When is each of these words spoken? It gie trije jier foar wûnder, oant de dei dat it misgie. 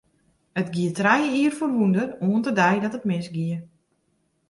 It 0.59 0.67
gie 0.73 0.91
trije 0.97 1.29
jier 1.35 1.53
foar 1.57 1.73
wûnder, 1.77 2.09
oant 2.25 2.45
de 2.47 2.53
dei 2.59 2.77
dat 2.81 2.97
it 2.97 3.07
misgie. 3.09 3.57